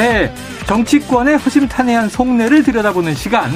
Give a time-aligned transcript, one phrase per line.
[0.00, 0.32] 네,
[0.66, 3.50] 정치권의 허심탄회한 속내를 들여다보는 시간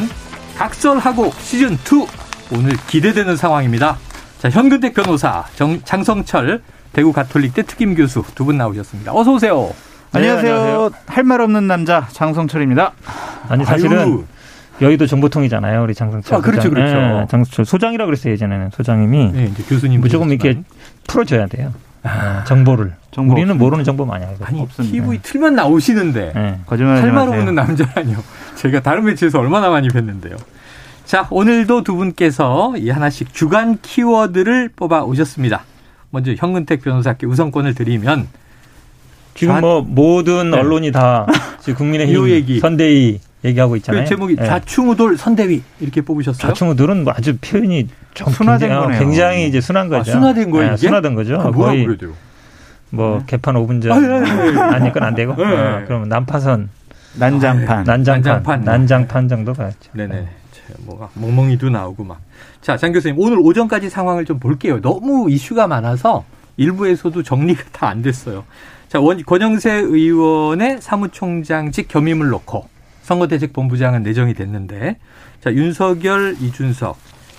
[0.59, 2.07] 각설하고 시즌 2
[2.55, 3.97] 오늘 기대되는 상황입니다.
[4.41, 6.61] 자, 현근택 변호사, 정, 장성철
[6.93, 9.13] 대구 가톨릭대 특임 교수 두 분 나오셨습니다.
[9.15, 9.73] 어서 오세요.
[10.13, 10.91] 안녕하세요.
[11.07, 12.93] 할 말 없는 남자 장성철입니다.
[13.49, 14.25] 아니 사실은 아유.
[14.83, 16.37] 여의도 정보통이잖아요, 우리 장성철.
[16.37, 16.75] 아, 그렇죠, 소장.
[16.75, 16.97] 그렇죠.
[17.23, 20.61] 예, 장성철 소장이라고 그랬어요 예전에는 소장님이 네, 이제 교수님 무조건 이렇게
[21.09, 21.73] 풀어줘야 돼요.
[22.07, 22.93] 예, 정보를.
[23.11, 23.65] 정보 우리는 없습니다.
[23.65, 24.47] 모르는 정보 많이 알거든요.
[24.47, 24.93] 아니 없습니다.
[24.93, 26.59] TV 틀면 나오시는데 예.
[26.67, 27.41] 거짓말하지 할말 마세요.
[27.41, 28.19] 없는 남자라니요.
[28.57, 30.37] 제가 다른 매체에서 얼마나 많이 뵀는데요.
[31.05, 35.63] 자, 오늘도 두 분께서 이 하나씩 주간 키워드를 뽑아 오셨습니다.
[36.11, 38.29] 먼저 현근택 변호사께 우선권을 드리면
[39.35, 40.59] 지금 좌- 뭐 모든 네.
[40.59, 41.27] 언론이 다
[41.61, 42.61] 지금 국민의힘 요 얘기.
[42.61, 44.05] 선대위 얘기하고 있잖아요.
[44.05, 44.45] 그 제목이 예.
[44.47, 46.41] 좌충우돌 선대위 이렇게 뽑으셨어요.
[46.49, 49.01] 좌충우돌은 뭐 아주 표현이 좀 순화된 굉장히, 거네요.
[49.01, 50.11] 굉장히 이제 순한 거죠.
[50.11, 50.87] 아, 순화된 거예요, 예, 이게?
[50.87, 51.35] 순화된 거죠.
[51.37, 51.87] 뭐라고 거의?
[52.91, 54.59] 뭐 개판 5분 전 아, 예, 예, 예.
[54.61, 55.33] 아니 그건 안 되고.
[55.33, 56.69] 어, 그러면 난파선
[57.17, 57.85] 난장판.
[57.85, 58.65] 난장판 난장판.
[58.65, 59.77] 난장판 정도 가야죠.
[59.93, 60.29] 네네.
[60.53, 62.21] 자, 뭐가 멍멍이도 나오고 막.
[62.63, 64.81] 자, 장 교수님 오늘 오전까지 상황을 좀 볼게요.
[64.81, 66.25] 너무 이슈가 많아서
[66.57, 68.45] 일부에서도 정리가 다 안 됐어요.
[68.95, 72.69] 자, 원, 권영세 의원의 사무총장직 겸임을 놓고
[73.03, 74.99] 선거대책본부장은 내정이 됐는데,
[75.43, 76.97] 자, 윤석열, 이준석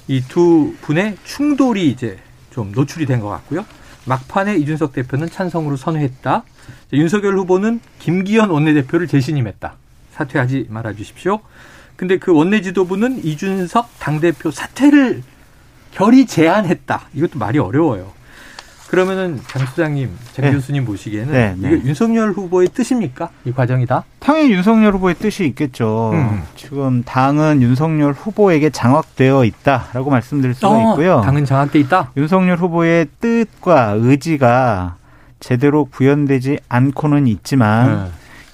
[0.09, 2.17] 이 두 분의 충돌이 이제
[2.51, 3.63] 좀 노출이 된 것 같고요.
[4.05, 6.43] 막판에 이준석 대표는 찬성으로 선회했다.
[6.43, 6.43] 자,
[6.91, 9.75] 윤석열 후보는 김기현 원내대표를 재신임했다.
[10.11, 11.39] 사퇴하지 말아 주십시오.
[11.95, 15.23] 근데 그 원내 지도부는 이준석 당대표 사퇴를
[15.93, 17.07] 결의 제안했다.
[17.13, 18.11] 이것도 말이 어려워요.
[18.95, 20.51] 그러면은 장 소장님, 장 네.
[20.53, 21.81] 교수님 보시기에는 네, 이게 네.
[21.83, 23.27] 윤석열 후보의 뜻입니까?
[23.43, 24.05] 이 과정이 다?
[24.19, 26.11] 당연히 윤석열 후보의 뜻이 있겠죠.
[26.13, 26.43] 음.
[26.55, 31.21] 지금 당은 윤석열 후보에게 장악되어 있다라고 말씀드릴 수가 어, 있고요.
[31.25, 32.11] 당은 장악돼 있다.
[32.15, 34.95] 윤석열 후보의 뜻과 의지가
[35.41, 38.11] 제대로 구현되지 않고는 있지만 네.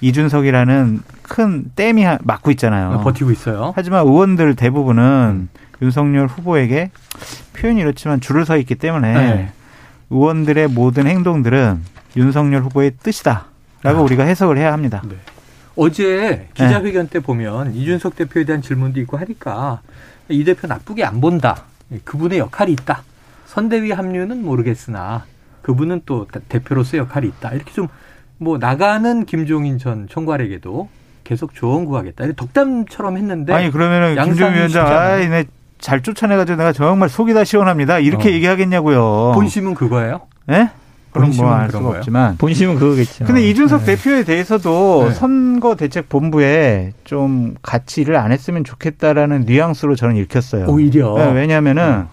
[0.08, 3.00] 이준석이라는 큰 댐이 하- 막고 있잖아요.
[3.04, 3.72] 버티고 있어요.
[3.76, 5.48] 하지만 의원들 대부분은
[5.80, 6.90] 윤석열 후보에게
[7.56, 9.52] 표현이 이렇지만 줄을 서 있기 때문에 네.
[10.16, 11.80] 의원들의 모든 행동들은
[12.16, 13.48] 윤석열 후보의 뜻이다라고
[13.84, 14.00] 아.
[14.02, 15.02] 우리가 해석을 해야 합니다.
[15.08, 15.16] 네.
[15.74, 19.80] 어제 기자회견 때 보면 이준석 대표에 대한 질문도 있고 하니까
[20.28, 21.62] 이 대표 나쁘게 안 본다.
[22.04, 23.02] 그분의 역할이 있다.
[23.46, 25.24] 선대위 합류는 모르겠으나
[25.62, 27.52] 그분은 또 대- 대표로서의 역할이 있다.
[27.52, 27.88] 이렇게 좀
[28.38, 30.88] 뭐 나가는 김종인 전 총괄에게도
[31.22, 32.32] 계속 조언 구하겠다.
[32.32, 35.12] 덕담처럼 했는데 아니 그러면은 김종인 위원장 쉽지 않아요.
[35.14, 35.44] 아이 내
[35.82, 38.32] 잘 쫓아내가지고 내가 정말 속이 다 시원합니다 이렇게 어.
[38.32, 39.32] 얘기하겠냐고요.
[39.34, 40.22] 본심은 그거예요?
[40.50, 40.70] 예?
[41.10, 41.98] 그럼 본심은 뭐알 그런 수가 거예요?
[41.98, 42.36] 없지만.
[42.38, 43.24] 본심은 그거겠죠.
[43.26, 43.96] 근데 이준석 네.
[43.96, 45.14] 대표에 대해서도 네.
[45.14, 50.66] 선거 대책 본부에 좀 같이 일을 안 했으면 좋겠다라는 뉘앙스로 저는 읽혔어요.
[50.68, 52.06] 오히려 네, 왜냐하면은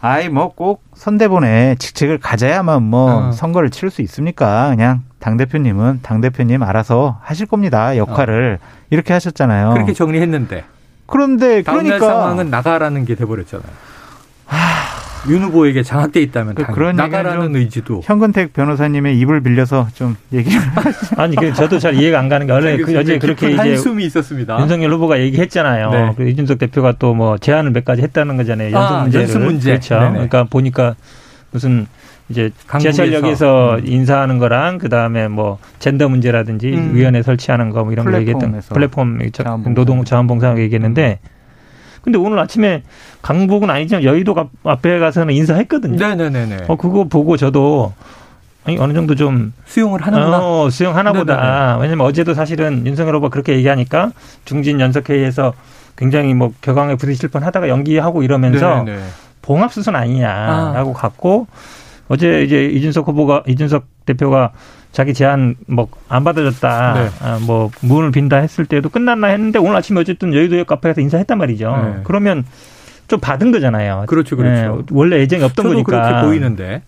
[0.00, 3.32] 아이 뭐 꼭 선대본에 직책을 가져야만 뭐 어.
[3.32, 4.68] 선거를 치를 수 있습니까?
[4.70, 9.70] 그냥 당 대표님은 당 대표님 알아서 하실 겁니다 역할을 이렇게 하셨잖아요.
[9.70, 9.72] 어.
[9.74, 10.64] 그렇게 정리했는데
[11.08, 13.68] 그런데 그러니까 상황은 나가라는 게 돼버렸잖아요.
[15.28, 20.16] 윤 후보에게 장악돼 있다면 그- 당 그런 나가라는 좀 의지도 현근택 변호사님의 입을 빌려서 좀
[20.32, 20.58] 얘기를
[21.18, 24.04] 아니 그 저도 잘 이해가 안 가는 게 원래 그 어제 그렇게 깊은 이제 한숨이
[24.06, 24.58] 있었습니다.
[24.60, 25.90] 윤석열 후보가 얘기했잖아요.
[25.90, 26.12] 네.
[26.16, 28.70] 그 이준석 대표가 또 뭐 제안을 몇 가지 했다는 거잖아요.
[28.72, 29.24] 연습 아, 문제를.
[29.24, 29.70] 연습 문제.
[29.72, 29.94] 그렇죠.
[29.98, 30.10] 네네.
[30.12, 30.94] 그러니까 보니까
[31.50, 31.86] 무슨
[32.28, 32.50] 이제.
[32.78, 33.82] 지하철역에서 음.
[33.86, 36.90] 인사하는 거랑 그 다음에 뭐 젠더 문제라든지 음.
[36.94, 38.60] 위원회 설치하는 거 뭐 이런 거 얘기했던.
[38.70, 39.74] 플랫폼 자원봉사.
[39.74, 41.20] 노동 자원봉사 얘기했는데
[42.02, 42.82] 근데 오늘 아침에
[43.22, 45.96] 강북은 아니지만 여의도 앞- 앞에 가서는 인사했거든요.
[45.96, 46.64] 네네네네.
[46.68, 47.92] 어 그거 보고 저도
[48.64, 50.38] 아니 어느 정도 좀 수용을 하는구나.
[50.40, 51.78] 어, 수용하나 보다.
[51.80, 54.10] 왜냐면 어제도 사실은 윤석열 후보가 그렇게 얘기하니까
[54.44, 55.54] 중진 연석 회의에서
[55.96, 58.84] 굉장히 뭐 격앙에 부딪힐 뻔 하다가 연기하고 이러면서.
[59.40, 61.46] 봉합 수순 아니냐라고 갔고
[62.08, 64.52] 어제 이제 이준석 후보가 이준석 대표가
[64.92, 66.94] 자기 제안 뭐 안 받아줬다.
[66.94, 67.08] 네.
[67.20, 71.76] 아, 뭐 문을 빈다 했을 때도 끝났나 했는데 오늘 아침에 어쨌든 여의도역 카페에서 인사했단 말이죠.
[71.96, 72.00] 네.
[72.04, 72.44] 그러면
[73.08, 74.04] 좀 받은 거잖아요.
[74.06, 74.78] 그렇죠, 그렇죠.
[74.80, 75.90] 예, 원래 애정이 없던 저도 거니까.
[76.08, 76.82] 그렇게 보이는데.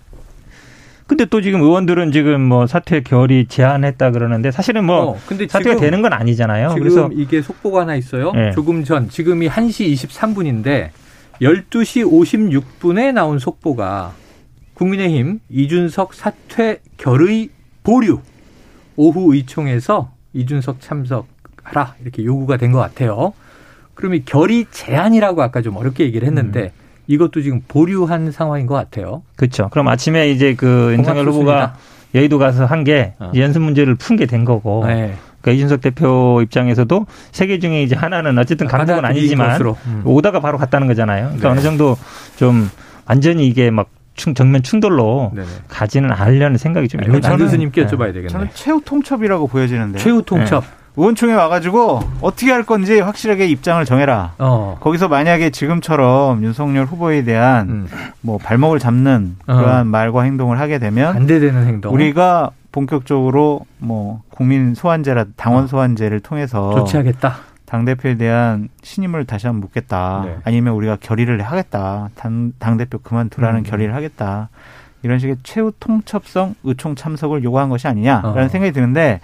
[1.06, 5.70] 근데 또 지금 의원들은 지금 뭐 사퇴 결의 제안했다 그러는데 사실은 뭐 어, 근데 사퇴가
[5.74, 6.68] 지금 되는 건 아니잖아요.
[6.68, 8.30] 지금 그래서 이게 속보가 하나 있어요.
[8.32, 8.52] 네.
[8.52, 10.90] 조금 전 지금이 1시 23분인데
[11.42, 12.04] 12시
[12.80, 14.12] 56분에 나온 속보가
[14.80, 17.50] 국민의힘 이준석 사퇴 결의
[17.82, 18.20] 보류
[18.96, 23.34] 오후 의총에서 이준석 참석하라 이렇게 요구가 된 것 같아요.
[23.94, 26.70] 그러면 결의 제한이라고 아까 좀 어렵게 얘기를 했는데 음.
[27.08, 29.22] 이것도 지금 보류한 상황인 것 같아요.
[29.36, 29.68] 그렇죠.
[29.70, 31.74] 그럼 아침에 이제 그 윤석열 후보가
[32.14, 33.32] 여의도 가서 한게 어.
[33.34, 34.86] 연습 문제를 푼 게 된 거고.
[34.86, 35.14] 네.
[35.42, 40.02] 그러니까 이준석 대표 입장에서도 세개 중에 이제 하나는 어쨌든 강국은 아니지만 음.
[40.06, 41.24] 오다가 바로 갔다는 거잖아요.
[41.24, 41.52] 그러니까 네.
[41.52, 41.98] 어느 정도
[42.36, 42.70] 좀
[43.06, 43.88] 완전히 이게 막
[44.34, 45.46] 정면 충돌로 네네.
[45.68, 48.28] 가지는 않으려는 생각이 좀 있는 장 교수님께 여쭤봐야 되겠네요.
[48.28, 49.98] 저는 최후 통첩이라고 보여지는데.
[49.98, 50.64] 최후 통첩.
[50.64, 50.70] 네.
[50.96, 54.34] 의원총회 와가지고 어떻게 할 건지 확실하게 입장을 정해라.
[54.38, 54.76] 어.
[54.80, 57.88] 거기서 만약에 지금처럼 윤석열 후보에 대한 음.
[58.20, 59.56] 뭐 발목을 잡는 어.
[59.56, 59.84] 그러한 어.
[59.84, 61.94] 말과 행동을 하게 되면 반대되는 행동.
[61.94, 65.66] 우리가 본격적으로 뭐 국민 소환제라 당원 어.
[65.68, 67.36] 소환제를 통해서 조치하겠다.
[67.70, 70.22] 당 대표에 대한 신임을 다시 한번 묻겠다.
[70.26, 70.36] 네.
[70.42, 72.08] 아니면 우리가 결의를 하겠다.
[72.16, 73.62] 당, 당 대표 그만두라는 음.
[73.62, 74.48] 결의를 하겠다.
[75.04, 78.48] 이런 식의 최후 통첩성 의총 참석을 요구한 것이 아니냐라는 어.
[78.48, 79.20] 생각이 드는데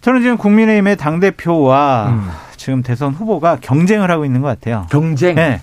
[0.00, 2.28] 저는 지금 국민의힘의 당 대표와 음.
[2.56, 4.86] 지금 대선 후보가 경쟁을 하고 있는 것 같아요.
[4.90, 5.36] 경쟁.
[5.36, 5.60] 네.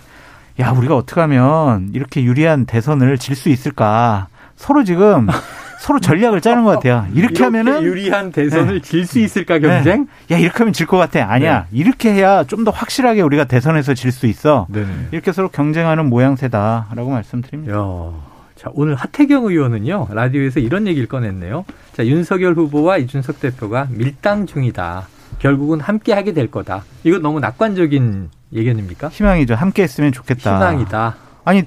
[0.62, 4.28] 야 우리가 어떻게 하면 이렇게 유리한 대선을 질 수 있을까?
[4.56, 5.28] 서로 지금
[5.80, 7.06] 서로 전략을 짜는 것 같아요.
[7.14, 8.82] 이렇게, 이렇게 하면은 유리한 대선을 네.
[8.82, 10.08] 질수 있을까 경쟁?
[10.28, 10.36] 네.
[10.36, 11.26] 야 이렇게 하면 질 것 같아.
[11.32, 11.68] 아니야.
[11.72, 11.78] 네.
[11.80, 14.66] 이렇게 해야 좀 더 확실하게 우리가 대선에서 질 수 있어.
[14.70, 14.88] 네네.
[15.12, 17.74] 이렇게 서로 경쟁하는 모양새다라고 말씀드립니다.
[17.76, 18.12] 야.
[18.56, 21.66] 자, 오늘 하태경 의원은요, 라디오에서 이런 얘기를 꺼냈네요.
[21.94, 25.08] 자, 윤석열 후보와 이준석 대표가 밀당 중이다.
[25.40, 26.84] 결국은 함께 하게 될 거다.
[27.04, 29.10] 이거 너무 낙관적인 예견입니까?
[29.10, 29.56] 희망이죠.
[29.56, 30.56] 함께 했으면 좋겠다.
[30.56, 31.16] 희망이다.
[31.44, 31.64] 아니,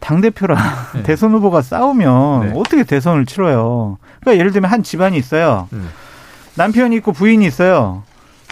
[0.00, 0.58] 당대표랑
[0.94, 1.02] 네.
[1.04, 2.52] 대선 후보가 싸우면 네.
[2.56, 3.98] 어떻게 대선을 치러요?
[4.20, 5.68] 그러니까 예를 들면 한 집안이 있어요.
[5.72, 5.88] 음.
[6.56, 8.02] 남편이 있고 부인이 있어요.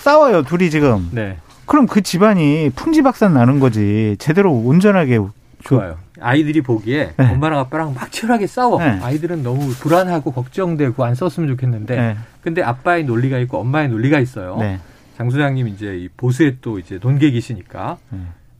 [0.00, 1.09] 싸워요, 둘이 지금.
[1.12, 1.39] 네.
[1.67, 4.17] 그럼 그 집안이 풍지박산 나는 거지.
[4.19, 5.19] 제대로 온전하게
[5.65, 5.99] 좋아요.
[6.21, 7.33] 아이들이 보기에 네.
[7.33, 8.79] 엄마랑 아빠랑 막 치열하게 싸워.
[8.79, 8.99] 네.
[9.03, 11.97] 아이들은 너무 불안하고 걱정되고 안 썼으면 좋겠는데.
[11.97, 12.17] 네.
[12.43, 14.56] 근데 아빠의 논리가 있고 엄마의 논리가 있어요.
[14.59, 14.79] 네.
[15.17, 17.99] 장 소장님 이제 이 보수에 또 이제 논객이시니까.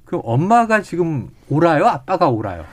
[0.09, 0.11] 네.
[0.11, 1.87] 그럼 엄마가 지금 옳아요?
[1.87, 2.65] 아빠가 옳아요?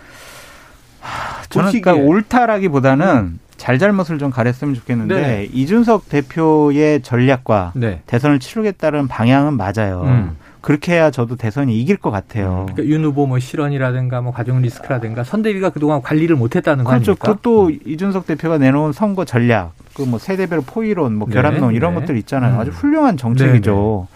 [1.02, 3.40] 하, 저는 그러니까 옳다라기보다는 음.
[3.58, 5.50] 잘잘못을 좀 가렸으면 좋겠는데 네.
[5.52, 8.02] 이준석 대표의 전략과 네.
[8.06, 10.04] 대선을 치르겠다는 방향은 맞아요.
[10.06, 10.38] 음.
[10.62, 12.66] 그렇게 해야 저도 대선이 이길 것 같아요.
[12.68, 12.74] 음.
[12.74, 17.12] 그러니까 윤 후보 뭐 실언이라든가 뭐 가정 리스크라든가 선대위가 그동안 관리를 못했다는 거 그렇죠.
[17.12, 17.28] 아닙니까?
[17.28, 21.94] 그것도 이준석 대표가 내놓은 선거 전략, 그 뭐 세대별 포위론, 뭐 네, 결합론 네, 이런
[21.94, 22.00] 네.
[22.02, 22.56] 것들 있잖아요.
[22.56, 22.60] 음.
[22.60, 24.08] 아주 훌륭한 정책이죠.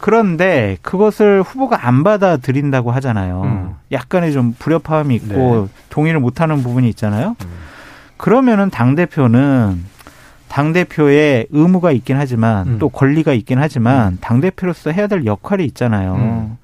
[0.00, 3.42] 그런데 그것을 후보가 안 받아들인다고 하잖아요.
[3.44, 3.74] 음.
[3.92, 5.80] 약간의 좀 불협화음이 있고 네.
[5.90, 7.36] 동의를 못하는 부분이 있잖아요.
[7.40, 7.46] 음.
[8.16, 9.84] 그러면은 당 대표는
[10.48, 12.78] 당 대표의 의무가 있긴 하지만 음.
[12.78, 14.18] 또 권리가 있긴 하지만 음.
[14.20, 16.56] 당 대표로서 해야 될 역할이 있잖아요.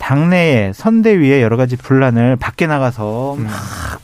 [0.00, 0.10] 음.
[0.10, 3.44] 당내에 선대위에 여러 가지 분란을 밖에 나가서 음.
[3.44, 3.52] 막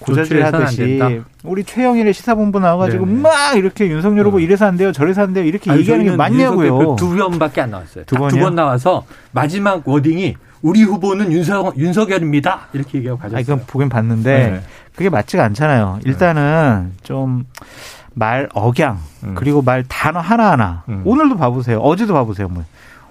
[0.01, 1.01] 고자질 하듯이
[1.43, 3.21] 우리 최영일의 시사본부 나와가지고 네네.
[3.23, 4.43] 막 이렇게 윤석열 후보 음.
[4.43, 6.97] 이래서 안 돼요 저래서 안 돼요 이렇게 아니, 얘기하는 게 맞냐고요.
[6.97, 8.05] 두 번밖에 안 나왔어요.
[8.05, 12.69] 두 번 나와서 마지막 워딩이 우리 후보는 윤석, 윤석열입니다.
[12.73, 13.39] 이렇게 얘기하고 가졌어요.
[13.39, 14.61] 아, 이건 보긴 봤는데 네.
[14.95, 16.01] 그게 맞지가 않잖아요.
[16.05, 19.35] 일단은 좀말 억양 음.
[19.37, 21.03] 그리고 말 단어 하나하나 음.
[21.05, 21.79] 오늘도 봐보세요.
[21.79, 22.49] 어제도 봐보세요.
[22.49, 22.65] 뭐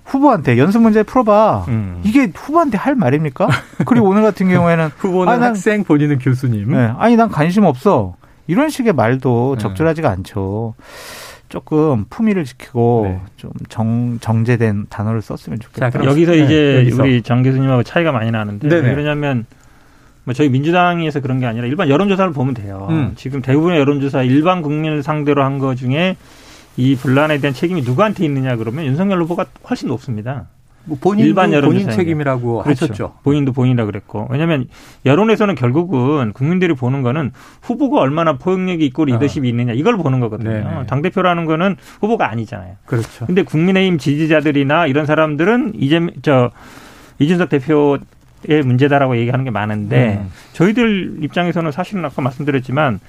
[0.05, 1.65] 후보한테 연습 문제 풀어봐.
[1.67, 2.01] 음.
[2.03, 3.47] 이게 후보한테 할 말입니까?
[3.85, 6.71] 그리고 오늘 같은 경우에는 후보는 아니, 학생 본인은 교수님.
[6.71, 8.15] 네, 아니 난 관심 없어.
[8.47, 9.61] 이런 식의 말도 네.
[9.63, 10.75] 적절하지가 않죠.
[11.49, 13.21] 조금 품위를 지키고 네.
[13.37, 15.89] 좀 정, 정제된 단어를 썼으면 좋겠다.
[15.89, 17.03] 자, 여기서 네, 이제 여기서.
[17.03, 18.87] 우리 장 교수님하고 차이가 많이 나는데 네네.
[18.87, 19.45] 왜 그러냐면
[20.23, 22.87] 뭐 저희 민주당에서 그런 게 아니라 일반 여론조사를 보면 돼요.
[22.89, 23.13] 음.
[23.15, 26.17] 지금 대부분의 여론조사 일반 국민을 상대로 한 거 중에
[26.77, 30.47] 이 분란에 대한 책임이 누구한테 있느냐 그러면 윤석열 후보가 훨씬 높습니다.
[30.85, 32.85] 뭐 본인도 일반 여론 본인 책임이라고 그렇죠.
[32.85, 33.13] 하셨죠.
[33.23, 34.67] 본인도 본인이라 그랬고 왜냐하면
[35.05, 39.49] 여론에서는 결국은 국민들이 보는 거는 후보가 얼마나 포용력이 있고 리더십이 아.
[39.49, 40.85] 있느냐 이걸 보는 거거든요.
[40.87, 42.75] 당 대표라는 거는 후보가 아니잖아요.
[42.85, 43.25] 그렇죠.
[43.25, 46.51] 근데 국민의힘 지지자들이나 이런 사람들은 이제 저
[47.19, 47.97] 이준석 대표
[48.47, 50.31] 의 문제다라고 얘기하는 게 많은데 음.
[50.53, 52.99] 저희들 입장에서는 사실은 아까 말씀드렸지만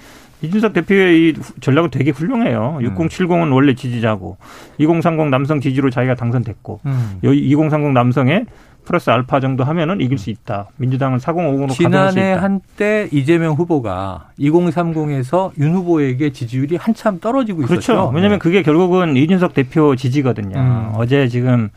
[0.42, 2.78] 이준석 대표의 이 전략은 되게 훌륭해요.
[2.80, 2.94] 음.
[2.94, 4.36] 6070은 원래 지지자고
[4.78, 7.18] 2030 남성 지지로 자기가 당선됐고 음.
[7.22, 8.46] 2030 남성의
[8.84, 10.68] 플러스 알파 정도 하면은 이길 수 있다.
[10.76, 17.74] 민주당은 4050으로 지난해 한때 이재명 후보가 2030에서 윤 후보에게 지지율이 한참 떨어지고 그렇죠.
[17.74, 17.92] 있었죠.
[17.94, 18.08] 그렇죠.
[18.14, 18.42] 왜냐하면 네.
[18.42, 20.56] 그게 결국은 이준석 대표 지지거든요.
[20.58, 20.92] 음.
[20.94, 21.70] 어제 지금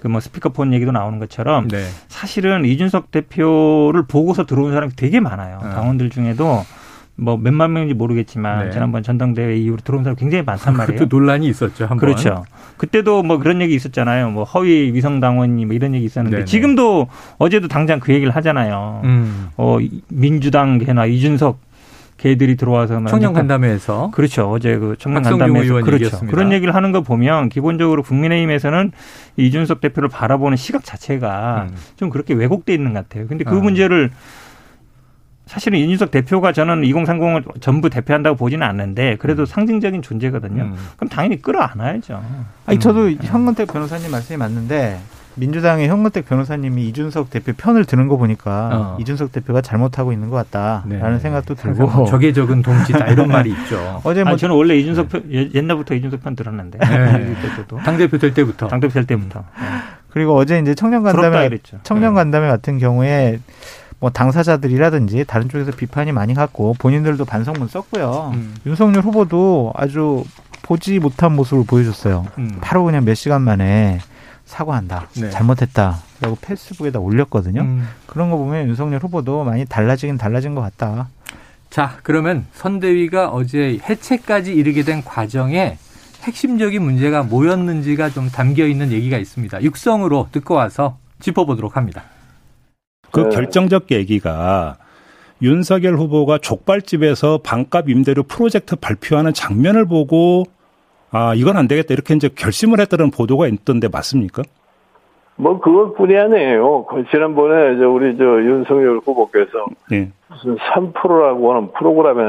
[0.00, 1.84] 그 뭐 스피커폰 얘기도 나오는 것처럼 네.
[2.08, 5.58] 사실은 이준석 대표를 보고서 들어온 사람이 되게 많아요.
[5.62, 5.70] 어.
[5.70, 6.64] 당원들 중에도
[7.16, 8.70] 뭐 몇만 명인지 모르겠지만 네.
[8.72, 10.98] 지난번 전당대회 이후로 들어온 사람 굉장히 많단 말이에요.
[10.98, 11.86] 그때 논란이 있었죠.
[11.86, 12.44] 한 그렇죠.
[12.76, 14.30] 그때도 뭐 그런 얘기 있었잖아요.
[14.30, 16.44] 뭐 허위 위성 당원이 뭐 이런 얘기 있었는데 네네.
[16.44, 17.08] 지금도
[17.38, 19.00] 어제도 당장 그 얘기를 하잖아요.
[19.04, 19.48] 음.
[19.56, 21.58] 어 민주당계나 이준석
[22.18, 26.34] 개들이 들어와서 청년 간담회에서 그렇죠 어제 그 청년 간담회에서 그렇죠 얘기했습니다.
[26.34, 28.92] 그런 얘기를 하는 거 보면 기본적으로 국민의힘에서는
[29.36, 31.76] 이준석 대표를 바라보는 시각 자체가 음.
[31.96, 33.26] 좀 그렇게 왜곡돼 있는 것 같아요.
[33.26, 33.60] 근데 그 어.
[33.60, 34.10] 문제를
[35.46, 39.46] 사실은 이준석 대표가 저는 2030을 전부 대표한다고 보지는 않는데 그래도 음.
[39.46, 40.64] 상징적인 존재거든요.
[40.64, 40.74] 음.
[40.96, 42.20] 그럼 당연히 끌어안아야죠.
[42.66, 43.18] 아니 저도 음.
[43.22, 44.98] 현근택 변호사님 말씀이 맞는데
[45.36, 48.98] 민주당의 현근택 변호사님이 이준석 대표 편을 드는 거 보니까 어.
[49.00, 51.18] 이준석 대표가 잘못하고 있는 것 같다라는 네.
[51.18, 54.00] 생각도 들고 적에 적은 동지다 이런 말이 있죠.
[54.02, 55.50] 어제 뭐 아니, 저는 원래 이준석 편 네.
[55.54, 57.36] 옛날부터 이준석 편 들었는데 네.
[57.84, 59.40] 당 대표 될 때부터 당 대표 될 때부터.
[59.40, 59.64] 음.
[60.10, 61.50] 그리고 어제 이제 청년 간담회
[61.82, 62.20] 청년 네.
[62.20, 63.38] 간담회 같은 경우에
[63.98, 68.32] 뭐 당사자들이라든지 다른 쪽에서 비판이 많이 갔고 본인들도 반성문 썼고요.
[68.34, 68.54] 음.
[68.66, 70.24] 윤석열 후보도 아주
[70.62, 72.26] 보지 못한 모습을 보여줬어요.
[72.38, 72.58] 음.
[72.60, 74.00] 바로 그냥 몇 시간 만에
[74.44, 75.08] 사과한다.
[75.16, 75.30] 네.
[75.30, 77.62] 잘못했다 라고 페이스북에다 올렸거든요.
[77.62, 77.88] 음.
[78.06, 81.08] 그런 거 보면 윤석열 후보도 많이 달라지긴 달라진 것 같다.
[81.70, 85.78] 자, 그러면 선대위가 어제 해체까지 이르게 된 과정에
[86.22, 89.62] 핵심적인 문제가 뭐였는지가 좀 담겨 있는 얘기가 있습니다.
[89.62, 92.04] 육성으로 듣고 와서 짚어보도록 합니다.
[93.16, 93.28] 그 네.
[93.30, 94.76] 결정적 계기가
[95.40, 100.44] 윤석열 후보가 족발집에서 반값 임대료 프로젝트 발표하는 장면을 보고
[101.10, 104.42] 아 이건 안 되겠다 이렇게 이제 결심을 했다는 보도가 있던데 맞습니까?
[105.38, 106.86] 뭐 그것뿐이 아니에요.
[106.86, 110.10] 그 지난번에 저 우리 저 윤석열 후보께서 네.
[110.28, 112.22] 무슨 3%라고 하는 프로그램에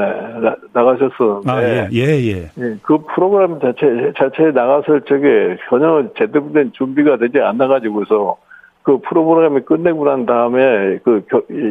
[0.72, 2.50] 나, 가셨었는데 아, 예, 예, 예.
[2.58, 2.76] 예.
[2.82, 8.36] 그 프로그램 자체 자체에 나갔을 적에 전혀 제대로 된 준비가 되지 않아 가지고서
[8.88, 11.22] 그 프로그램이 끝내고 난 다음에 그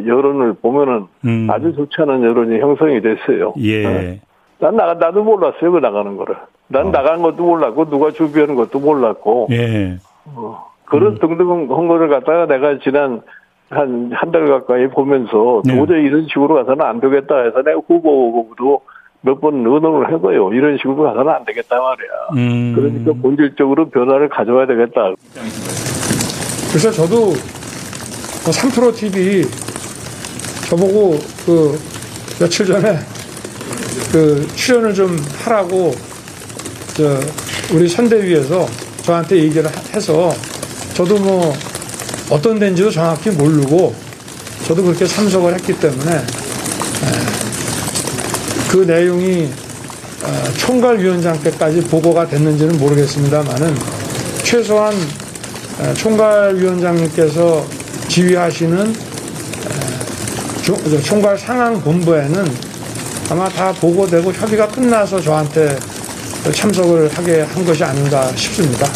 [0.06, 1.48] 여론을 보면은 음.
[1.50, 3.54] 아주 좋지 않은 여론이 형성이 됐어요.
[3.58, 3.82] 예.
[3.82, 4.20] 네.
[4.60, 6.36] 난 나가 나도 몰랐어요 그 나가는 거를.
[6.68, 6.90] 난 어.
[6.92, 9.48] 나간 것도 몰랐고 누가 준비하는 것도 몰랐고.
[9.50, 9.96] 예.
[10.26, 11.18] 어, 그런 음.
[11.18, 13.22] 등등한 거를 갖다가 내가 지난
[13.68, 15.76] 한 한 달 가까이 보면서 네.
[15.76, 18.82] 도저히 이런 식으로 가서는 안 되겠다 해서 내가 후보도
[19.22, 20.52] 몇 번 의논을 해봐요.
[20.52, 22.10] 이런 식으로 가서는 안 되겠다 말이야.
[22.36, 22.72] 음.
[22.76, 25.14] 그러니까 본질적으로 변화를 가져와야 되겠다.
[26.80, 27.36] 그래서 저도
[28.44, 29.44] 3프로 뭐 TV
[30.68, 31.80] 저보고 그
[32.38, 33.00] 며칠 전에
[34.12, 35.92] 그 출연을 좀 하라고
[36.94, 37.18] 저
[37.72, 38.68] 우리 선대위에서
[39.02, 40.32] 저한테 얘기를 해서
[40.94, 41.52] 저도 뭐
[42.30, 43.92] 어떤 데인지도 정확히 모르고
[44.68, 46.24] 저도 그렇게 참석을 했기 때문에
[48.70, 49.50] 그 내용이
[50.22, 53.76] 어, 총괄위원장께까지 보고가 됐는지는 모르겠습니다만은
[54.44, 54.94] 최소한
[55.96, 57.66] 총괄위원장님께서
[58.08, 58.92] 지휘하시는
[61.04, 62.44] 총괄 상황 본부에는
[63.30, 65.78] 아마 다 보고되고 협의가 끝나서 저한테
[66.54, 68.86] 참석을 하게 한 것이 아닌가 싶습니다.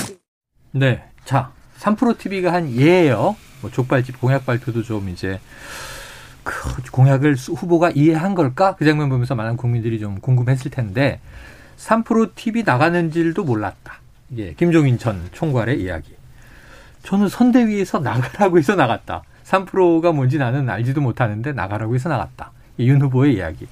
[0.72, 1.02] 네.
[1.24, 3.36] 자, 3프로 TV가 한 예예요.
[3.60, 5.38] 뭐 족발집 공약 발표도 좀 이제
[6.42, 8.74] 그 공약을 후보가 이해한 걸까?
[8.74, 11.20] 그 장면 보면서 많은 국민들이 좀 궁금했을 텐데
[11.78, 14.00] 3프로 TV 나가는 줄도 몰랐다.
[14.38, 16.14] 예, 김종인 전 총괄의 이야기.
[17.02, 19.22] 저는 선대위에서 나가라고 해서 나갔다.
[19.44, 22.52] 3%가 뭔지 나는 알지도 못하는데 나가라고 해서 나갔다.
[22.78, 23.66] 윤 후보의 이야기.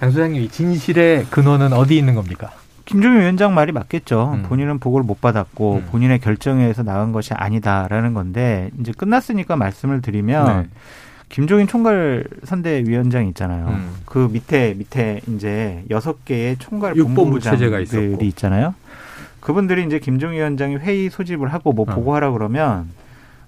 [0.00, 2.52] 장 소장님, 이 진실의 근원은 어디 있는 겁니까?
[2.84, 4.32] 김종인 위원장 말이 맞겠죠.
[4.34, 4.42] 음.
[4.42, 5.88] 본인은 보고를 못 받았고 음.
[5.90, 10.68] 본인의 결정에 의해서 나간 것이 아니다라는 건데 이제 끝났으니까 말씀을 드리면 네.
[11.30, 13.68] 김종인 총괄 선대위원장 있잖아요.
[13.68, 13.90] 음.
[14.04, 18.74] 그 밑에 밑에 이제 여섯 개의 총괄 본부장들이 있잖아요.
[19.44, 21.94] 그분들이 이제 김종희 위원장이 회의 소집을 하고 뭐 어.
[21.94, 22.88] 보고하라 그러면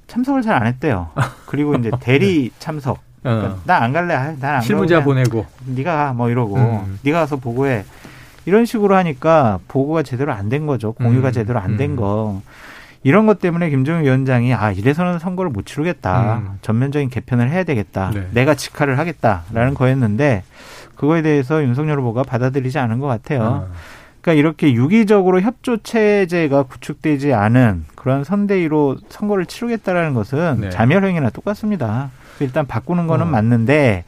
[0.06, 1.08] 참석을 잘 안 했대요.
[1.46, 2.58] 그리고 이제 대리 네.
[2.58, 3.00] 참석.
[3.22, 3.58] 그러니까 어.
[3.64, 4.36] 나안 갈래.
[4.38, 5.46] 난안 실무자 보내고.
[5.64, 6.98] 네가 뭐 이러고 음.
[7.02, 7.84] 네가 가서 보고해.
[8.44, 10.92] 이런 식으로 하니까 보고가 제대로 안 된 거죠.
[10.92, 11.32] 공유가 음.
[11.32, 11.96] 제대로 안된 음.
[11.96, 12.42] 거.
[13.02, 16.36] 이런 것 때문에 김종인 위원장이 아 이래서는 선거를 못 치르겠다.
[16.36, 16.58] 음.
[16.60, 18.10] 전면적인 개편을 해야 되겠다.
[18.12, 18.28] 네.
[18.32, 20.44] 내가 직할을 하겠다라는 거였는데
[20.94, 23.66] 그거에 대해서 윤석열 후보가 받아들이지 않은 것 같아요.
[23.72, 23.95] 아.
[24.26, 30.70] 그러니까 이렇게 유기적으로 협조 체제가 구축되지 않은 그런 선대위로 선거를 치르겠다라는 것은 네.
[30.70, 32.10] 자멸행위나 똑같습니다.
[32.40, 33.30] 일단 바꾸는 거는 어.
[33.30, 34.02] 맞는데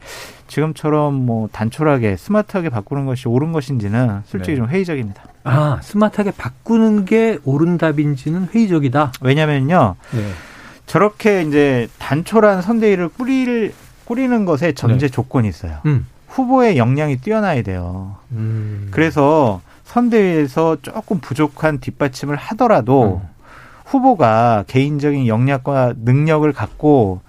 [0.48, 4.56] 지금처럼 뭐 단촐하게 스마트하게 바꾸는 것이 옳은 것인지는 솔직히 네.
[4.56, 5.22] 좀 회의적입니다.
[5.44, 9.12] 아 스마트하게 바꾸는 게 옳은 답인지는 회의적이다.
[9.20, 9.94] 왜냐면요.
[10.10, 10.30] 네.
[10.86, 13.72] 저렇게 이제 단촐한 선대위를 꾸릴
[14.04, 15.12] 꾸리는 것에 전제 네.
[15.12, 15.78] 조건이 있어요.
[15.86, 16.06] 음.
[16.26, 18.16] 후보의 역량이 뛰어나야 돼요.
[18.32, 18.88] 음.
[18.90, 23.28] 그래서 선대위에서 조금 부족한 뒷받침을 하더라도 음.
[23.86, 27.20] 후보가 개인적인 역량과 능력을 갖고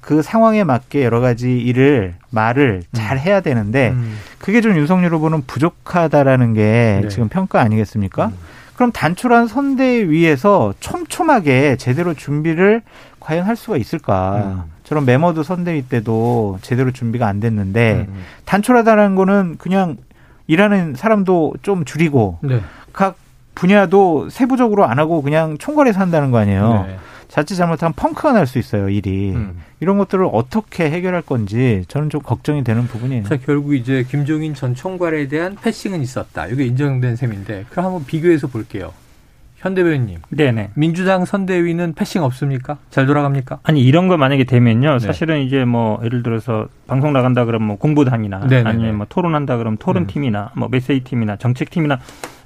[0.00, 2.92] 그 상황에 맞게 여러 가지 일을 말을 음.
[2.92, 4.18] 잘 해야 되는데 음.
[4.38, 7.08] 그게 좀 윤석열 후보는 부족하다라는 게 네.
[7.08, 8.26] 지금 평가 아니겠습니까?
[8.26, 8.32] 음.
[8.74, 12.82] 그럼 단출한 선대위에서 촘촘하게 제대로 준비를
[13.20, 14.64] 과연 할 수가 있을까?
[14.64, 14.72] 음.
[14.82, 18.22] 저런 메머드 선대위 때도 제대로 준비가 안 됐는데 음.
[18.44, 19.98] 단촐하다는 거는 그냥
[20.48, 22.60] 일하는 사람도 좀 줄이고 네.
[22.92, 23.16] 각
[23.54, 26.84] 분야도 세부적으로 안 하고 그냥 총괄해서 한다는 거 아니에요.
[26.88, 26.98] 네.
[27.28, 29.32] 자칫 잘못하면 펑크가 날 수 있어요, 일이.
[29.34, 29.60] 음.
[29.80, 33.24] 이런 것들을 어떻게 해결할 건지 저는 좀 걱정이 되는 부분이에요.
[33.24, 36.46] 자, 결국 이제 김종인 전 총괄에 대한 패싱은 있었다.
[36.46, 38.92] 이게 인정된 셈인데, 그럼 한번 비교해서 볼게요.
[39.58, 40.20] 현 대변인님.
[40.30, 40.70] 네네.
[40.74, 42.78] 민주당 선대위는 패싱 없습니까?
[42.90, 43.58] 잘 돌아갑니까?
[43.64, 44.92] 아니 이런 거 만약에 되면요.
[44.92, 44.98] 네.
[45.00, 48.68] 사실은 이제 뭐 예를 들어서 방송 나간다 그러면 뭐 공보단이나 네네네.
[48.70, 50.60] 아니면 뭐 토론한다 그러면 토론팀이나 음.
[50.60, 51.98] 뭐 메시지 팀이나 정책팀이나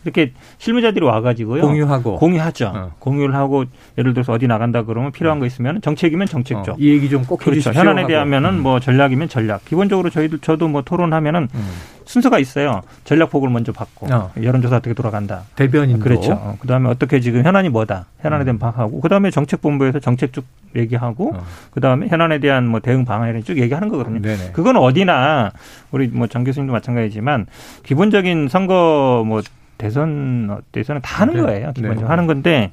[0.05, 1.63] 이렇게 실무자들이 와가지고요.
[1.63, 2.17] 공유하고.
[2.17, 2.73] 공유하죠.
[2.75, 2.91] 어.
[2.99, 3.65] 공유를 하고
[3.99, 6.73] 예를 들어서 어디 나간다 그러면 필요한 거 있으면 정책이면 정책 쪽.
[6.73, 6.77] 어.
[6.79, 7.51] 이 얘기 좀꼭 그렇죠.
[7.71, 7.81] 해주십시오.
[7.81, 8.63] 현안에 대하면은 음.
[8.63, 9.65] 뭐 전략이면 전략.
[9.65, 11.69] 기본적으로 저희들 저도 뭐 토론하면은 음.
[12.05, 12.83] 순서가 있어요.
[13.05, 14.33] 전략 보고를 먼저 받고 어.
[14.43, 15.43] 여론조사 어떻게 돌아간다.
[15.55, 16.33] 대변인 그렇죠.
[16.33, 16.57] 어.
[16.61, 18.07] 그다음에 어떻게 지금 현안이 뭐다.
[18.21, 18.59] 현안에 대한 음.
[18.59, 20.45] 파악하고 그다음에 정책본부에서 정책 쭉
[20.75, 21.45] 얘기하고 어.
[21.71, 24.21] 그다음에 현안에 대한 뭐 대응 방안을 쭉 얘기하는 거거든요.
[24.21, 24.51] 네네.
[24.53, 25.53] 그건 어디나
[25.93, 27.47] 우리 뭐 장 교수님도 마찬가지지만
[27.85, 29.43] 기본적인 선거 뭐
[29.83, 31.43] 대선 대선은 다 하는 네.
[31.43, 31.73] 거예요.
[31.73, 32.11] 기본적으로 네.
[32.11, 32.71] 하는 건데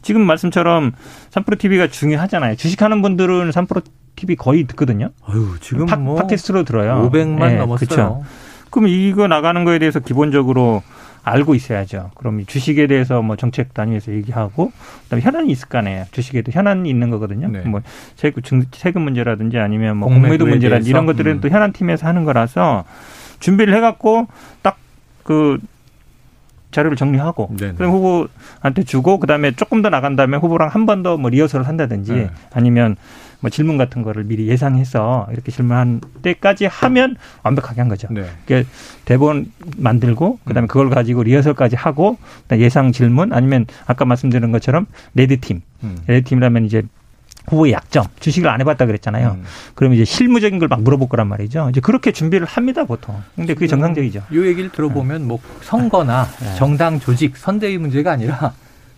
[0.00, 0.92] 지금 말씀처럼
[1.30, 2.54] 삼프로 TV가 중요하잖아요.
[2.54, 3.82] 주식하는 분들은 삼프로
[4.14, 5.10] TV 거의 듣거든요.
[5.26, 7.10] 아유, 지금 파, 뭐 팟캐스트로 들어요.
[7.10, 7.88] 500만 네, 넘었어요.
[7.88, 8.24] 그렇죠.
[8.70, 10.82] 그럼 이거 나가는 거에 대해서 기본적으로
[11.24, 12.12] 알고 있어야죠.
[12.14, 14.70] 그럼 주식에 대해서 뭐 정책 단위에서 얘기하고
[15.04, 16.04] 그다음에 현안이 있을 거 아니에요.
[16.12, 17.48] 주식에도 현안이 있는 거거든요.
[17.48, 17.60] 네.
[17.62, 17.80] 뭐
[18.14, 21.40] 세금, 세금 문제라든지 아니면 뭐 공매도 문제라든지 이런 것들은 음.
[21.40, 22.84] 또 현안 팀에서 하는 거라서
[23.40, 24.28] 준비를 해갖고
[24.62, 25.58] 딱그
[26.70, 27.74] 자료를 정리하고 네네.
[27.74, 32.12] 그럼 후보한테 주고 그다음에 조금 더 나간 다음에 후보랑 한 번 더 뭐 리허설을 한다든지
[32.12, 32.30] 네.
[32.52, 32.96] 아니면
[33.40, 38.08] 뭐 질문 같은 거를 미리 예상해서 이렇게 질문한 데까지 하면 완벽하게 한 거죠.
[38.10, 38.24] 네.
[38.46, 38.68] 그러니까
[39.04, 40.68] 대본 만들고 그다음에 음.
[40.68, 42.16] 그걸 가지고 리허설까지 하고
[42.52, 45.98] 예상 질문 아니면 아까 말씀드린 것처럼 red team, 음.
[46.06, 46.82] red team이라면 이제
[47.48, 49.36] 후보의 약점, 주식을 안 해봤다 그랬잖아요.
[49.38, 49.44] 음.
[49.74, 51.68] 그러면 이제 실무적인 걸 막 물어볼 거란 말이죠.
[51.70, 53.22] 이제 그렇게 준비를 합니다, 보통.
[53.36, 54.22] 근데 그게 정상적이죠.
[54.32, 56.54] 이 얘기를 들어보면 뭐 선거나 네.
[56.56, 58.52] 정당 조직, 선대위 문제가 아니라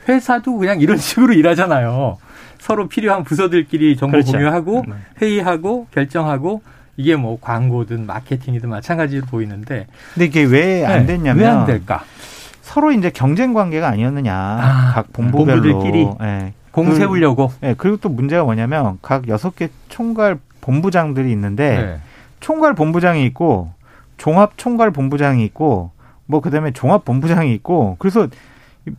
[0.09, 2.17] 회사도 그냥 이런 식으로 일하잖아요.
[2.59, 4.33] 서로 필요한 부서들끼리 정보 그렇죠.
[4.33, 4.95] 공유하고 네.
[5.21, 6.63] 회의하고 결정하고
[6.97, 9.87] 이게 뭐 광고든 마케팅이든 마찬가지로 보이는데.
[10.15, 11.45] 근데 이게 왜 안 됐냐면 네.
[11.45, 12.03] 왜안 될까?
[12.63, 14.35] 서로 이제 경쟁 관계가 아니었느냐.
[14.35, 15.63] 아, 각 본부별로.
[15.63, 16.09] 본부들끼리.
[16.21, 16.53] 네.
[16.85, 17.49] 공 세우려고.
[17.49, 21.99] 그, 네, 그리고 또 문제가 뭐냐면 각 여섯 개 총괄 본부장들이 있는데 네.
[22.41, 23.73] 총괄 본부장이 있고
[24.17, 25.91] 종합 총괄 본부장이 있고
[26.27, 28.29] 뭐 그다음에 종합 본부장이 있고 그래서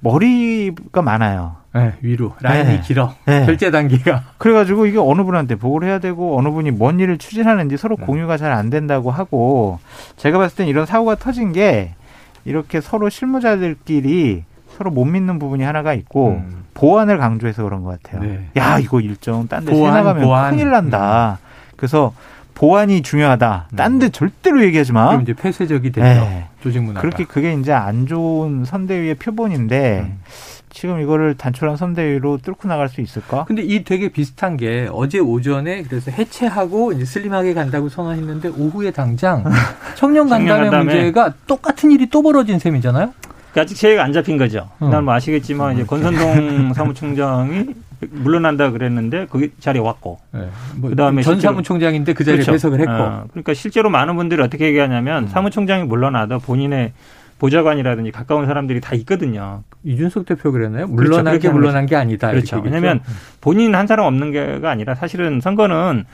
[0.01, 1.57] 머리가 많아요.
[1.73, 2.81] 네, 위로 라인이 네.
[2.81, 3.45] 길어 네.
[3.45, 4.23] 결제 단계가.
[4.39, 8.05] 그래가지고 이게 어느 분한테 보고를 해야 되고 어느 분이 뭔 일을 추진하는지 서로 네.
[8.05, 9.79] 공유가 잘 안 된다고 하고
[10.17, 11.93] 제가 봤을 땐 이런 사고가 터진 게
[12.45, 14.43] 이렇게 서로 실무자들끼리
[14.79, 16.63] 서로 못 믿는 부분이 하나가 있고 음.
[16.73, 18.23] 보안을 강조해서 그런 것 같아요.
[18.23, 18.47] 네.
[18.55, 20.51] 야 이거 일정 딴데 세나가면 보안.
[20.51, 21.37] 큰일 난다.
[21.41, 21.73] 음.
[21.75, 22.13] 그래서
[22.55, 23.67] 보안이 중요하다.
[23.75, 24.11] 딴데 음.
[24.13, 25.09] 절대로 얘기하지 마.
[25.09, 26.21] 그럼 이제 폐쇄적이 되죠.
[26.21, 26.47] 네.
[26.63, 27.01] 조직 문화.
[27.01, 30.19] 그렇게 그게 이제 안 좋은 선대위의 표본인데 음.
[30.69, 33.43] 지금 이거를 단촐한 선대위로 뚫고 나갈 수 있을까?
[33.43, 39.43] 근데 이 되게 비슷한 게 어제 오전에 그래서 해체하고 이제 슬림하게 간다고 선언했는데 오후에 당장
[39.95, 43.11] 청년 간담회 문제가 똑같은 일이 또 벌어진 셈이잖아요.
[43.51, 44.69] 그러니까 아직 체계가 안 잡힌 거죠.
[44.79, 44.89] 어.
[44.89, 47.65] 날뭐 아시겠지만 이제 권선동 사무총장이
[48.09, 50.19] 물러난다 그랬는데 거기 자리에 왔고.
[50.31, 50.47] 네.
[50.77, 52.51] 뭐 그다음에 전 사무총장인데 그 자리에 그렇죠.
[52.51, 52.91] 배석을 했고.
[52.91, 53.25] 어.
[53.31, 55.27] 그러니까 실제로 많은 분들이 어떻게 얘기하냐면 음.
[55.27, 56.93] 사무총장이 물러나도 본인의
[57.39, 59.63] 보좌관이라든지 가까운 사람들이 다 있거든요.
[59.83, 60.87] 이준석 대표 그랬나요?
[60.87, 61.53] 물러나게 그렇죠.
[61.53, 62.29] 물러난 게 아니다.
[62.29, 62.61] 그렇죠.
[62.63, 63.01] 왜냐하면
[63.41, 66.05] 본인 한 사람 없는 게가 아니라 사실은 선거는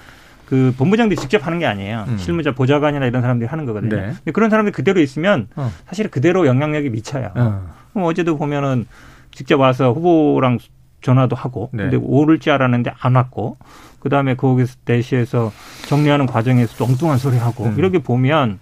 [0.46, 2.06] 그 본부장들이 직접 하는 게 아니에요.
[2.08, 2.18] 음.
[2.18, 3.96] 실무자 보좌관이나 이런 사람들이 하는 거거든요.
[3.96, 4.02] 네.
[4.08, 5.72] 근데 그런 사람들이 그대로 있으면 어.
[5.88, 7.32] 사실 그대로 영향력이 미쳐요.
[7.36, 7.74] 어.
[7.94, 8.86] 그럼 어제도 보면은
[9.32, 10.60] 직접 와서 후보랑
[11.02, 11.84] 전화도 하고 네.
[11.84, 13.58] 근데 오를지 알았는데 안 왔고
[14.00, 15.52] 그다음에 거기서 대시에서
[15.88, 17.76] 정리하는 과정에서 도 엉뚱한 소리 하고 음.
[17.78, 18.60] 이렇게 보면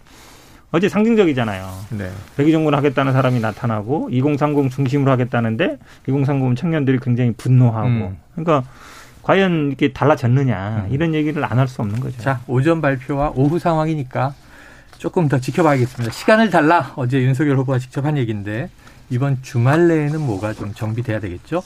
[0.72, 1.70] 어제 상징적이잖아요.
[1.92, 2.10] 네.
[2.36, 8.18] 백의정군 하겠다는 사람이 나타나고 2030 중심으로 하겠다는데 2030 청년들이 굉장히 분노하고 음.
[8.34, 8.64] 그러니까
[9.24, 10.94] 과연 이렇게 달라졌느냐 음.
[10.94, 12.22] 이런 얘기를 안 할 수 없는 거죠.
[12.22, 14.34] 자 오전 발표와 오후 상황이니까
[14.98, 16.12] 조금 더 지켜봐야겠습니다.
[16.14, 18.70] 시간을 달라 어제 윤석열 후보가 직접 한 얘기인데
[19.10, 21.64] 이번 주말 내에는 뭐가 좀 정비돼야 되겠죠.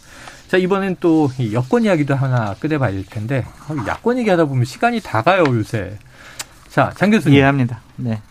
[0.47, 3.45] 자 이번엔 또 여권 이야기도 하나 꺼내봐야 될 텐데
[3.87, 5.97] 야권 얘기하다 보면 시간이 다 가요 요새.
[6.69, 7.81] 자 장 교수님 이해합니다.
[7.95, 8.21] 네.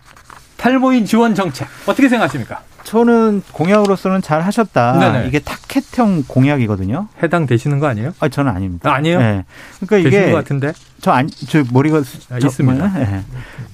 [0.56, 2.60] 탈모인 지원 정책 어떻게 생각하십니까?
[2.86, 4.98] 저는 공약으로서는 잘 하셨다.
[4.98, 5.26] 네네.
[5.26, 7.08] 이게 타켓형 공약이거든요.
[7.20, 8.12] 해당되시는 거 아니에요?
[8.20, 8.88] 아, 저는 아닙니다.
[8.88, 9.18] 아, 아니에요?
[9.18, 9.44] 네.
[9.80, 10.72] 그러니까 이게 것 같은데.
[11.00, 11.98] 저 안, 저 머리가
[12.30, 12.92] 아, 저, 있습니다.
[12.94, 13.24] 네.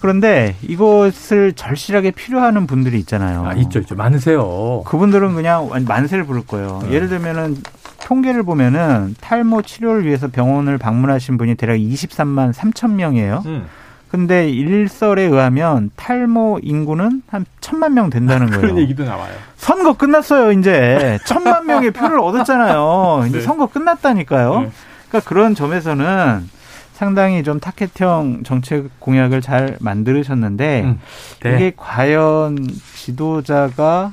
[0.00, 3.44] 그런데 이것을 절실하게 필요하는 분들이 있잖아요.
[3.46, 3.94] 아, 있죠, 있죠.
[3.94, 4.82] 많으세요.
[4.86, 6.80] 그분들은 그냥 만세를 부를 거예요.
[6.84, 6.92] 네.
[6.94, 7.58] 예를 들면은
[8.02, 13.42] 통계를 보면은 탈모 치료를 위해서 병원을 방문하신 분이 대략 23만 3천 명이에요.
[13.44, 13.66] 음.
[14.12, 18.60] 근데 일설에 의하면 탈모 인구는 한 천만 명 된다는 거예요.
[18.60, 19.32] 그런 얘기도 나와요.
[19.56, 21.18] 선거 끝났어요, 이제.
[21.24, 23.24] 천만 명의 표를 얻었잖아요.
[23.28, 23.42] 이제 네.
[23.42, 24.60] 선거 끝났다니까요.
[24.60, 24.70] 네.
[25.08, 26.46] 그러니까 그런 점에서는
[26.92, 31.00] 상당히 좀 타켓형 정책 공약을 잘 만들으셨는데 음,
[31.42, 31.54] 네.
[31.54, 34.12] 이게 과연 지도자가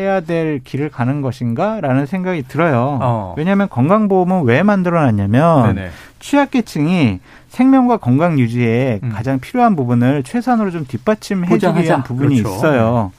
[0.00, 2.98] 해야 될 길을 가는 것인가라는 생각이 들어요.
[3.02, 3.34] 어.
[3.36, 5.90] 왜냐하면 건강보험은 왜 만들어놨냐면 네네.
[6.18, 9.10] 취약계층이 생명과 건강 유지에 음.
[9.10, 12.56] 가장 필요한 부분을 최선으로 좀 뒷받침해주기 위한 부분이 그렇죠.
[12.56, 13.12] 있어요.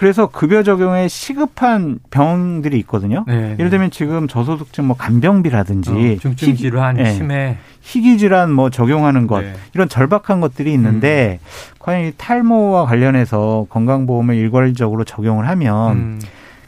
[0.00, 3.26] 그래서 급여 적용에 시급한 병들이 있거든요.
[3.28, 7.12] 네, 예를 들면 지금 저소득층 뭐 간병비라든지 어, 중증 질환, 네.
[7.12, 9.52] 치매, 희귀 질환 뭐 적용하는 것 네.
[9.74, 11.76] 이런 절박한 것들이 있는데 음.
[11.80, 16.20] 과연 이 탈모와 관련해서 건강보험을 일괄적으로 적용을 하면 음.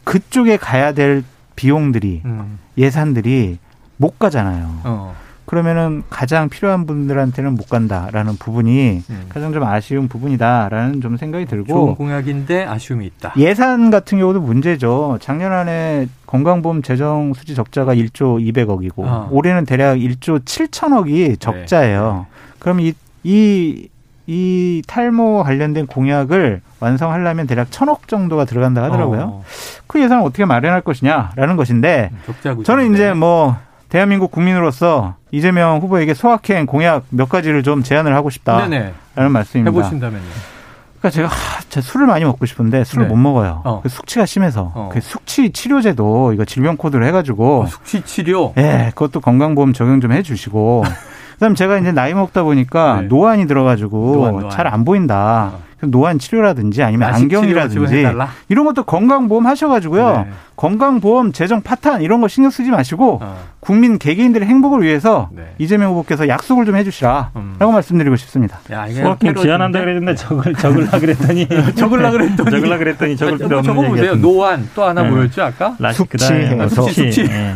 [0.04, 1.24] 그쪽에 가야 될
[1.56, 2.58] 비용들이 음.
[2.76, 3.56] 예산들이
[3.96, 4.80] 못 가잖아요.
[4.84, 5.16] 어.
[5.52, 9.26] 그러면은 가장 필요한 분들한테는 못 간다라는 부분이 음.
[9.28, 13.34] 가장 좀 아쉬운 부분이다라는 좀 생각이 들고 좋은 공약인데 아쉬움이 있다.
[13.36, 15.18] 예산 같은 경우도 문제죠.
[15.20, 19.28] 작년 안에 건강보험 재정 수지 적자가 1조 200억이고 아.
[19.30, 22.26] 올해는 대략 1조 7천억이 적자예요.
[22.30, 22.54] 네.
[22.58, 23.90] 그럼 이, 이,
[24.26, 29.20] 이 탈모 관련된 공약을 완성하려면 대략 천억 정도가 들어간다 하더라고요.
[29.20, 29.44] 어.
[29.86, 32.10] 그 예산을 어떻게 마련할 것이냐라는 것인데
[32.64, 33.54] 저는 이제 뭐
[33.92, 38.70] 대한민국 국민으로서 이재명 후보에게 소확행 공약 몇 가지를 좀 제안을 하고 싶다라는
[39.14, 39.28] 네네.
[39.28, 39.70] 말씀입니다.
[39.70, 40.24] 해보신다면요.
[40.98, 43.08] 그러니까 제가 하, 술을 많이 먹고 싶은데 술을 네.
[43.10, 43.60] 못 먹어요.
[43.66, 43.80] 어.
[43.82, 44.88] 그 숙취가 심해서 어.
[44.90, 48.54] 그 숙취 치료제도 이거 질병 코드를 해가지고 어, 숙취 치료.
[48.56, 50.84] 예, 네, 그것도 건강보험 적용 좀 해주시고.
[51.34, 53.08] 그다음 제가 이제 나이 먹다 보니까 네.
[53.08, 55.52] 노안이 들어가지고 잘 안 보인다.
[55.54, 55.72] 어.
[55.86, 58.06] 노안 치료라든지 아니면 안경이라든지
[58.48, 60.26] 이런 것도 건강보험 하셔가지고요.
[60.62, 60.68] 네.
[60.68, 63.36] 건강보험 재정 파탄 이런 거 신경 쓰지 마시고 어.
[63.58, 65.54] 국민 개개인들의 행복을 위해서 네.
[65.58, 67.56] 이재명 후보께서 약속을 좀 해주시라라고 음.
[67.58, 68.60] 말씀드리고 싶습니다.
[68.70, 69.02] 야, 이게
[69.34, 74.14] 제안한다 그랬는데 적을 적을라 그랬더니 적을라 그랬더니 적을라 그랬더니 적을 필요 없는 적어 보세요.
[74.14, 75.10] 노안 또 하나 네.
[75.10, 75.76] 뭐였죠 아까?
[75.92, 76.18] 숙취,
[76.68, 77.24] 숙취, 숙취.
[77.24, 77.54] 네.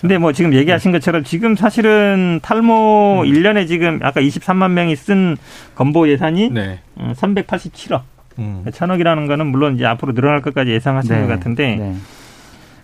[0.00, 3.26] 근데 뭐 지금 얘기하신 것처럼 지금 사실은 탈모 음.
[3.26, 5.36] 1년에 지금 아까 23만 명이 쓴
[5.74, 6.80] 건보 예산이 네.
[6.96, 7.92] 387억.
[7.94, 8.04] 어,
[8.38, 8.64] 음.
[8.72, 11.26] 천억이라는 거는 물론 이제 앞으로 늘어날 것까지 예상하시는 네.
[11.26, 11.94] 것 같은데 네.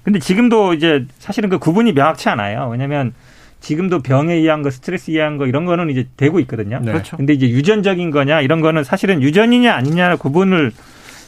[0.07, 2.69] 근데 지금도 이제 사실은 그 구분이 명확치 않아요.
[2.71, 3.13] 왜냐하면
[3.59, 6.79] 지금도 병에 의한 거, 스트레스에 의한 거 이런 거는 이제 되고 있거든요.
[6.81, 6.93] 네.
[6.93, 7.17] 그렇죠.
[7.17, 10.71] 근데 이제 유전적인 거냐 이런 거는 사실은 유전이냐 아니냐 구분을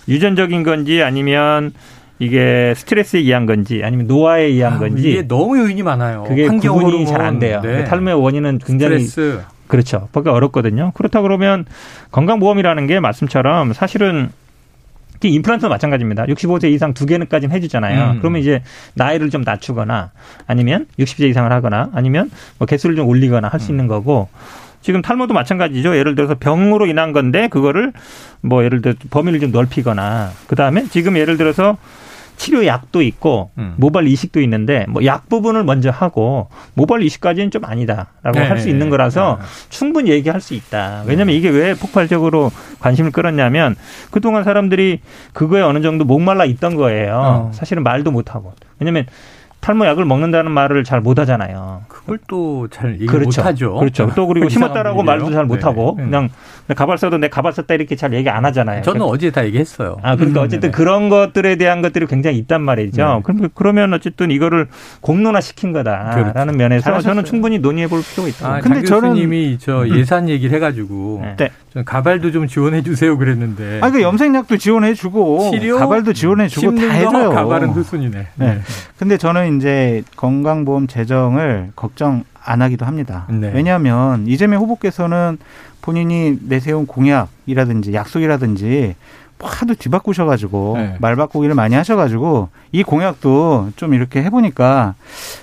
[0.07, 1.73] 유전적인 건지 아니면
[2.21, 6.23] 이게 스트레스에 의한 건지 아니면 노화에 의한 아, 건지 이게 너무 요인이 많아요.
[6.29, 7.61] 그게 구분이 잘 안 돼요.
[7.65, 7.83] 네.
[7.83, 9.43] 탈모의 원인은 굉장히 스트레스.
[9.67, 10.09] 그렇죠.
[10.13, 10.93] 보기 어렵거든요.
[10.95, 11.67] 그렇다 그러면
[12.13, 14.31] 건강보험이라는 게 말씀처럼 사실은
[15.27, 16.27] 임플란트도 마찬가지입니다.
[16.27, 18.13] 65세 이상 두 개는까지는 해주잖아요.
[18.13, 18.19] 음.
[18.21, 18.63] 그러면 이제
[18.95, 20.13] 나이를 좀 낮추거나
[20.47, 23.75] 아니면 60세 이상을 하거나 아니면 뭐 개수를 좀 올리거나 할수 음.
[23.75, 24.29] 있는 거고
[24.81, 25.97] 지금 탈모도 마찬가지죠.
[25.97, 27.93] 예를 들어서 병으로 인한 건데 그거를
[28.41, 31.77] 뭐 예를 들어 범위를 좀 넓히거나 그 다음에 지금 예를 들어서
[32.39, 33.75] 치료약도 있고 음.
[33.77, 38.47] 모발 이식도 있는데 뭐 약 부분을 먼저 하고 모발 이식까지는 좀 아니다라고 네.
[38.47, 39.45] 할수 있는 거라서 네.
[39.69, 41.03] 충분히 얘기할 수 있다.
[41.07, 43.75] 왜냐하면 이게 왜 폭발적으로 관심을 끌었냐면
[44.11, 45.01] 그동안 사람들이
[45.33, 47.21] 그거에 어느 정도 목말라 있던 거예요.
[47.23, 47.51] 어.
[47.53, 48.53] 사실은 말도 못 하고.
[48.79, 49.07] 왜냐하면
[49.61, 51.83] 탈모약을 먹는다는 말을 잘 못하잖아요.
[51.89, 53.41] 그걸 또 잘 얘기 그렇죠.
[53.41, 53.75] 못하죠.
[53.75, 54.11] 그렇죠.
[54.15, 56.05] 또 그리고 심었다라고 말도 잘 못하고 네.
[56.05, 56.29] 그냥
[56.75, 58.83] 가발 써도 내 가발 썼다 이렇게 잘 얘기 안 하잖아요.
[58.83, 59.15] 저는 그러니까.
[59.15, 59.97] 어제 다 얘기했어요.
[60.03, 60.77] 아 그러니까 음, 어쨌든 네.
[60.77, 63.03] 그런 것들에 대한 것들이 굉장히 있단 말이죠.
[63.03, 63.21] 네.
[63.23, 64.69] 그럼 그러면 어쨌든 이거를
[65.01, 66.53] 공론화 시킨 거다라는 그렇죠.
[66.57, 67.11] 면에서 잘하셨어요.
[67.11, 68.49] 저는 충분히 논의해 볼 필요가 있다.
[68.49, 69.97] 아, 근데 저는 님이 저 음.
[69.97, 71.51] 예산 얘기를 해가지고 네.
[71.73, 73.81] 전 가발도 좀 지원해 주세요 그랬는데.
[73.83, 77.31] 아그 염색약도 지원해 주고 가발도 지원해 주고 다 해줘요.
[77.31, 78.27] 가발은 후순이네.
[78.37, 78.59] 네.
[78.99, 83.27] 근데 저는 이제 건강보험 재정을 걱정 안 하기도 합니다.
[83.29, 83.51] 네.
[83.55, 85.39] 왜냐하면 이재명 후보께서는
[85.83, 88.95] 본인이 내세운 공약이라든지 약속이라든지
[89.41, 90.97] 하도 뒤바꾸셔가지고 네.
[91.01, 94.95] 말 바꾸기를 많이 하셔가지고 이 공약도 좀 이렇게 해보니까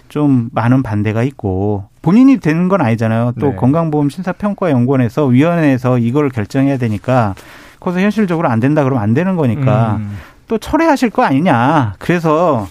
[0.10, 3.34] 좀 많은 반대가 있고 본인이 되는 건 아니잖아요.
[3.40, 3.56] 또 네.
[3.56, 7.36] 건강보험 심사평가연구원에서 위원회에서 이걸 결정해야 되니까
[7.80, 10.18] 거기서 현실적으로 안 된다 그러면 안 되는 거니까 음.
[10.48, 11.96] 또 철회하실 거 아니냐.
[12.00, 12.68] 그래서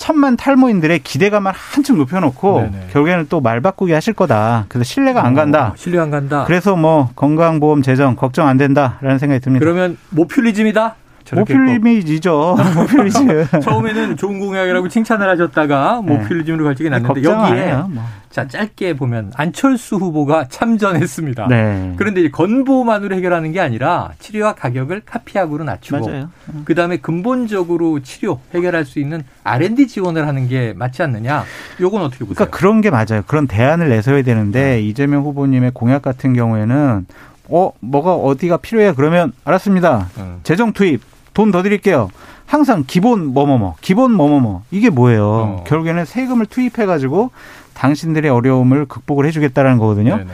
[0.00, 2.86] 천만 탈모인들의 기대감을 한층 높여놓고 네네.
[2.92, 4.64] 결국에는 또 말 바꾸기 하실 거다.
[4.68, 5.68] 그래서 신뢰가 안 어, 간다.
[5.68, 6.44] 어, 신뢰 안 간다.
[6.46, 9.62] 그래서 뭐 건강보험 재정 걱정 안 된다라는 생각이 듭니다.
[9.64, 10.94] 그러면 모퓰리즘이다.
[11.36, 12.56] 모필리즘이죠.
[12.76, 13.60] 모필리즘.
[13.62, 18.04] 처음에는 좋은 공약이라고 칭찬을 하셨다가 모필리즘으로 갈 적이 났는데 여기에 뭐.
[18.30, 21.48] 자 짧게 보면 안철수 후보가 참전했습니다.
[21.48, 21.94] 네.
[21.96, 26.62] 그런데 이제 건보만으로 해결하는 게 아니라 치료와 가격을 카피약으로 낮추고 음.
[26.64, 31.44] 그다음에 근본적으로 치료 해결할 수 있는 R&D 지원을 하는 게 맞지 않느냐?
[31.80, 32.36] 요건 어떻게 보세요?
[32.36, 33.22] 그러니까 그런 게 맞아요.
[33.26, 34.80] 그런 대안을 내서야 되는데 네.
[34.80, 37.06] 이재명 후보님의 공약 같은 경우에는
[37.48, 40.08] 어 뭐가 어디가 필요해 그러면 알았습니다.
[40.18, 40.38] 음.
[40.44, 41.02] 재정 투입
[41.34, 42.08] 돈 더 드릴게요.
[42.46, 45.24] 항상 기본 뭐뭐뭐 기본 뭐뭐뭐 이게 뭐예요?
[45.24, 45.64] 어.
[45.66, 47.30] 결국에는 세금을 투입해 가지고
[47.74, 50.16] 당신들의 어려움을 극복을 해주겠다라는 거거든요.
[50.18, 50.30] 네네.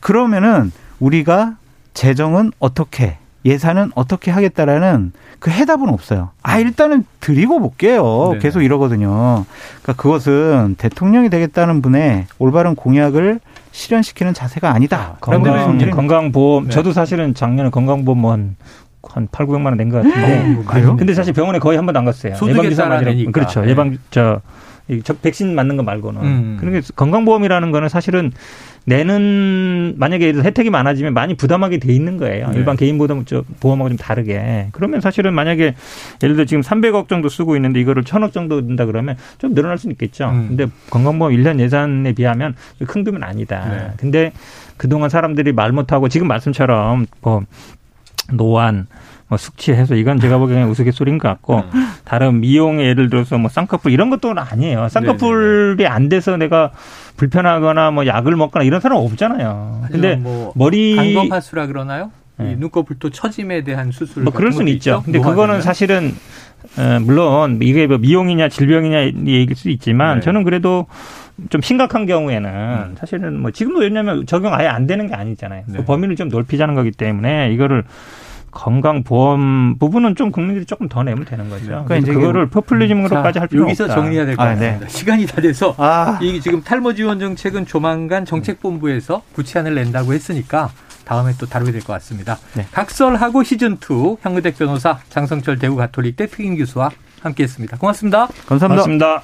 [0.00, 1.56] 그러면은 우리가
[1.94, 6.30] 재정은 어떻게 예산은 어떻게 하겠다라는 그 해답은 없어요.
[6.42, 8.28] 아 일단은 드리고 볼게요.
[8.30, 8.38] 네네.
[8.42, 9.44] 계속 이러거든요.
[9.82, 13.40] 그러니까 그것은 대통령이 되겠다는 분의 올바른 공약을
[13.72, 15.14] 실현시키는 자세가 아니다.
[15.14, 16.70] 아, 건강, 건강보험 네.
[16.70, 18.56] 저도 사실은 작년에 건강보험 한,
[19.02, 20.60] 한 8, 900만 원 낸 것 같은데.
[20.60, 20.96] 어, 그래요?
[20.96, 22.34] 근데 사실 병원에 거의 한 번도 안 갔어요.
[22.48, 23.10] 예방 주사 맞으러.
[23.32, 23.62] 그렇죠.
[23.62, 23.70] 네.
[23.70, 24.40] 예방 저
[25.22, 26.20] 백신 맞는 거 말고는.
[26.22, 26.56] 음.
[26.58, 28.32] 그러니까 건강보험이라는 거는 사실은
[28.86, 32.48] 내는 만약에 혜택이 많아지면 많이 부담하게 돼 있는 거예요.
[32.48, 32.58] 네.
[32.58, 33.22] 일반 개인 보험
[33.60, 34.68] 보험하고 좀 다르게.
[34.72, 35.74] 그러면 사실은 만약에
[36.22, 39.92] 예를 들어 지금 300억 정도 쓰고 있는데 이거를 1000억 정도 든다 그러면 좀 늘어날 수는
[39.92, 40.30] 있겠죠.
[40.30, 40.46] 음.
[40.48, 42.54] 근데 건강보험 1년 예산에 비하면
[42.86, 43.68] 큰 돈은 아니다.
[43.68, 43.92] 네.
[43.98, 44.32] 근데
[44.78, 47.42] 그동안 사람들이 말 못하고 지금 말씀처럼 뭐
[48.32, 48.86] 노안
[49.28, 51.88] 뭐 숙취해서 이건 제가 보기에는 우스갯소리인 것 같고 음.
[52.04, 54.88] 다른 미용 예를 들어서 뭐 쌍꺼풀 이런 것도 아니에요.
[54.88, 55.86] 쌍꺼풀이 네네네.
[55.86, 56.72] 안 돼서 내가
[57.16, 59.84] 불편하거나 뭐 약을 먹거나 이런 사람 없잖아요.
[59.90, 62.10] 근데 뭐 머리 방검하수라 그러나요?
[62.38, 62.52] 네.
[62.52, 65.02] 이 눈꺼풀도 처짐에 대한 수술 뭐 그럴 수는 있죠.
[65.04, 66.14] 근데 그거는 사실은
[66.76, 70.20] 어, 물론 이게 뭐 미용이냐 질병이냐 얘기일 수 있지만 네.
[70.22, 70.86] 저는 그래도
[71.50, 72.94] 좀 심각한 경우에는 음.
[72.98, 75.64] 사실은 뭐 지금도 왜냐하면 적용 아예 안 되는 게 아니잖아요.
[75.66, 75.78] 네.
[75.78, 77.84] 그 범위를 좀 넓히자는 거기 때문에 이거를
[78.50, 81.66] 건강보험 부분은 좀 국민들이 조금 더 내면 되는 거죠.
[81.66, 83.94] 그러니까 이제 그거를 포퓰리즘으로까지 할 필요 여기서 없다.
[83.94, 84.78] 정리해야 될것 아, 같습니다.
[84.80, 84.88] 네.
[84.88, 86.18] 시간이 다 돼서 아.
[86.22, 90.70] 이 지금 탈모 지원 정책은 조만간 정책본부에서 구체안을 낸다고 했으니까
[91.08, 92.38] 다음에 또 다루게 될 것 같습니다.
[92.54, 92.66] 네.
[92.70, 96.90] 각설하고 시즌2 향유대 변호사 장성철 대구 가톨릭대 특임 교수와
[97.22, 97.78] 함께했습니다.
[97.78, 98.28] 고맙습니다.
[98.46, 98.84] 감사합니다.
[98.84, 99.22] 고맙습니다.